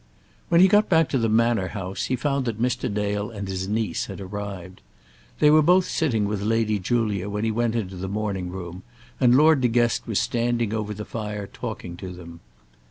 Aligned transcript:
When 0.49 0.61
he 0.61 0.67
got 0.67 0.89
back 0.89 1.09
to 1.09 1.19
the 1.19 1.29
Manor 1.29 1.67
House 1.67 2.05
he 2.05 2.15
found 2.15 2.45
that 2.45 2.59
Mr. 2.59 2.91
Dale 2.91 3.29
and 3.29 3.47
his 3.47 3.67
niece 3.67 4.07
had 4.07 4.19
arrived. 4.19 4.81
They 5.37 5.51
were 5.51 5.61
both 5.61 5.85
sitting 5.85 6.25
with 6.25 6.41
Lady 6.41 6.79
Julia 6.79 7.29
when 7.29 7.43
he 7.43 7.51
went 7.51 7.75
into 7.75 7.97
the 7.97 8.07
morning 8.07 8.49
room, 8.49 8.81
and 9.19 9.37
Lord 9.37 9.61
De 9.61 9.67
Guest 9.67 10.07
was 10.07 10.19
standing 10.19 10.73
over 10.73 10.95
the 10.95 11.05
fire 11.05 11.45
talking 11.45 11.97
to 11.97 12.11
them. 12.11 12.39